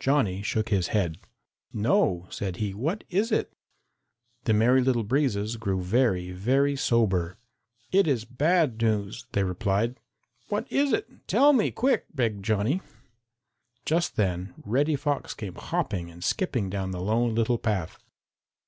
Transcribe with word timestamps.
Johnny 0.00 0.42
shook 0.42 0.70
his 0.70 0.88
head. 0.88 1.16
"No," 1.72 2.26
said 2.28 2.56
he. 2.56 2.74
"What 2.74 3.04
is 3.08 3.30
it?" 3.30 3.52
The 4.42 4.52
Merry 4.52 4.82
Little 4.82 5.04
Breezes 5.04 5.56
grew 5.58 5.80
very, 5.80 6.32
very 6.32 6.74
sober. 6.74 7.38
"It 7.92 8.08
is 8.08 8.24
bad 8.24 8.82
news," 8.82 9.26
they 9.30 9.44
replied. 9.44 10.00
"What 10.48 10.66
is 10.72 10.92
it? 10.92 11.08
Tell 11.28 11.52
me 11.52 11.70
quick!" 11.70 12.06
begged 12.12 12.44
Johnny. 12.44 12.80
Just 13.86 14.16
then 14.16 14.54
Reddy 14.64 14.96
Fox 14.96 15.34
came 15.34 15.54
hopping 15.54 16.10
and 16.10 16.24
skipping 16.24 16.68
down 16.68 16.90
the 16.90 17.00
Lone 17.00 17.32
Little 17.36 17.58
Path. 17.58 17.96